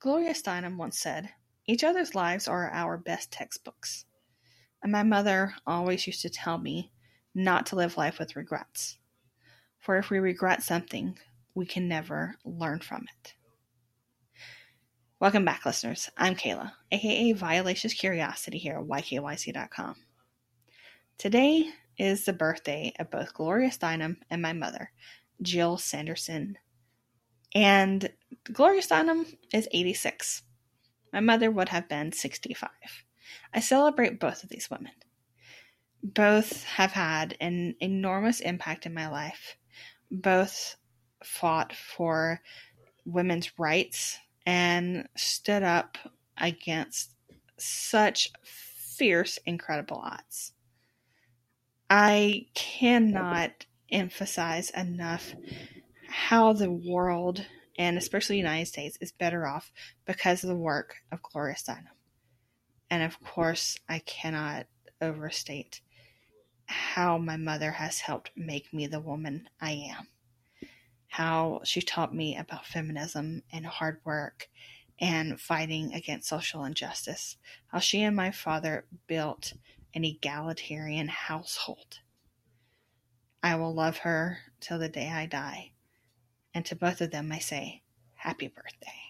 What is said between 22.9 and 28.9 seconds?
of both Gloria Steinem and my mother, Jill Sanderson. And Gloria